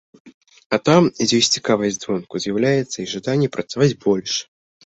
А 0.77 0.79
там, 0.89 1.09
дзе 1.25 1.35
ёсць 1.41 1.51
цікавасць 1.59 1.99
звонку, 2.05 2.35
з'яўляецца 2.47 2.97
і 3.05 3.09
жаданне 3.15 3.51
працаваць 3.59 3.93
больш. 4.09 4.33